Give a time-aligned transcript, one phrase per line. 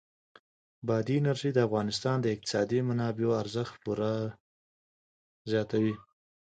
[0.87, 4.11] بادي انرژي د افغانستان د اقتصادي منابعو ارزښت پوره
[5.51, 5.95] زیاتوي.